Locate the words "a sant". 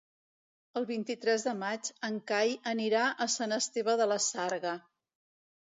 3.13-3.55